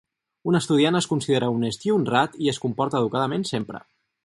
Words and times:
Un 0.51 0.55
estudiant 0.59 0.97
es 0.99 1.07
considera 1.11 1.51
honest 1.57 1.85
i 1.89 1.93
honrat 1.97 2.41
i 2.47 2.51
es 2.55 2.61
comporta 2.65 3.05
educadament 3.05 3.49
sempre. 3.55 3.87